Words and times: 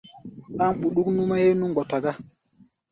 Ɗáŋ 0.57 0.71
ɓuɗuk 0.81 1.07
nú-mɛ́ 1.15 1.37
héé 1.41 1.53
nú 1.57 1.65
mgbɔta 1.69 1.97
gá. 2.03 2.11